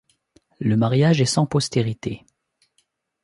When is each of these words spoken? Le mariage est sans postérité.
Le 0.59 0.77
mariage 0.77 1.21
est 1.21 1.25
sans 1.25 1.45
postérité. 1.45 2.25